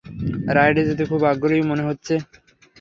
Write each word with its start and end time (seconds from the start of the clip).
রাইডে 0.55 0.81
যেতে 0.89 1.03
খুব 1.05 1.21
আগ্রহী 1.31 1.61
মনে 1.61 1.83
হচ্ছে। 1.83 2.13